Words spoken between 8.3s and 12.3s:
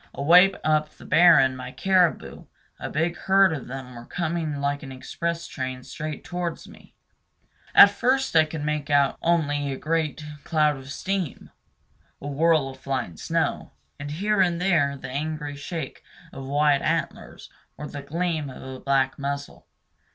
I could make out only a great cloud of steam, a